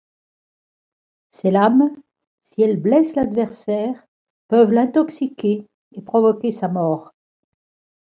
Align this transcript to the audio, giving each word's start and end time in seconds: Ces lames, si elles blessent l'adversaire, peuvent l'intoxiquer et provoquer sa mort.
Ces 1.29 1.51
lames, 1.51 1.91
si 2.45 2.63
elles 2.63 2.81
blessent 2.81 3.13
l'adversaire, 3.13 4.03
peuvent 4.47 4.71
l'intoxiquer 4.71 5.67
et 5.91 6.01
provoquer 6.01 6.51
sa 6.51 6.67
mort. 6.69 7.13